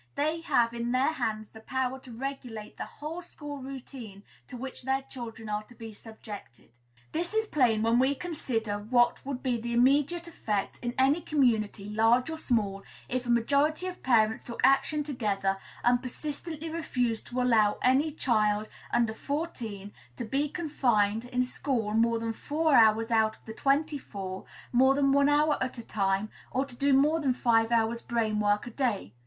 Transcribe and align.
They 0.15 0.41
have 0.41 0.73
in 0.73 0.91
their 0.93 1.13
hands 1.13 1.51
the 1.51 1.59
power 1.59 1.99
to 1.99 2.11
regulate 2.11 2.75
the 2.75 2.85
whole 2.87 3.21
school 3.21 3.59
routine 3.59 4.23
to 4.47 4.57
which 4.57 4.81
their 4.81 5.03
children 5.03 5.47
are 5.47 5.61
to 5.65 5.75
be 5.75 5.93
subjected. 5.93 6.71
This 7.11 7.35
is 7.35 7.45
plain, 7.45 7.83
when 7.83 7.99
we 7.99 8.07
once 8.13 8.17
consider 8.21 8.79
what 8.79 9.23
would 9.23 9.43
be 9.43 9.61
the 9.61 9.73
immediate 9.73 10.27
effect 10.27 10.79
in 10.81 10.95
any 10.97 11.21
community, 11.21 11.87
large 11.87 12.31
or 12.31 12.39
small, 12.39 12.81
if 13.09 13.27
a 13.27 13.29
majority 13.29 13.85
of 13.85 14.01
parents 14.01 14.41
took 14.41 14.59
action 14.63 15.03
together, 15.03 15.59
and 15.83 16.01
persistently 16.01 16.71
refused 16.71 17.27
to 17.27 17.39
allow 17.39 17.77
any 17.83 18.09
child 18.11 18.69
under 18.91 19.13
fourteen 19.13 19.93
to 20.17 20.25
be 20.25 20.49
confined 20.49 21.25
in 21.25 21.43
school 21.43 21.93
more 21.93 22.17
than 22.17 22.33
four 22.33 22.73
hours 22.73 23.11
out 23.11 23.37
of 23.37 23.45
the 23.45 23.53
twenty 23.53 23.99
four, 23.99 24.45
more 24.71 24.95
than 24.95 25.11
one 25.11 25.29
hour 25.29 25.59
at 25.63 25.77
a 25.77 25.83
time, 25.83 26.31
or 26.49 26.65
to 26.65 26.75
do 26.75 26.91
more 26.91 27.19
than 27.19 27.33
five 27.33 27.71
hours' 27.71 28.01
brain 28.01 28.39
work 28.39 28.65
in 28.65 28.73
a 28.73 28.75
day. 28.75 29.13